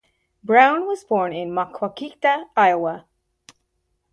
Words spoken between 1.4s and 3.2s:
Maquoketa, Iowa.